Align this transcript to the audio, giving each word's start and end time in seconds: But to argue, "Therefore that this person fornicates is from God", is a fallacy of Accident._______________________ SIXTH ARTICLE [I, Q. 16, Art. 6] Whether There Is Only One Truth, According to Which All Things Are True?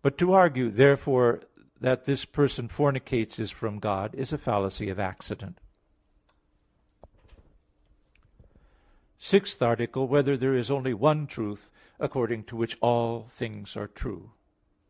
But 0.00 0.16
to 0.16 0.32
argue, 0.32 0.70
"Therefore 0.70 1.42
that 1.78 2.06
this 2.06 2.24
person 2.24 2.66
fornicates 2.66 3.38
is 3.38 3.50
from 3.50 3.78
God", 3.78 4.14
is 4.14 4.32
a 4.32 4.38
fallacy 4.38 4.88
of 4.88 4.98
Accident._______________________ 4.98 5.58
SIXTH 9.18 9.60
ARTICLE 9.60 10.04
[I, 10.04 10.06
Q. 10.06 10.08
16, 10.08 10.08
Art. 10.08 10.08
6] 10.08 10.10
Whether 10.32 10.36
There 10.38 10.56
Is 10.56 10.70
Only 10.70 10.94
One 10.94 11.26
Truth, 11.26 11.70
According 12.00 12.44
to 12.44 12.56
Which 12.56 12.78
All 12.80 13.24
Things 13.24 13.76
Are 13.76 13.88
True? 13.88 14.30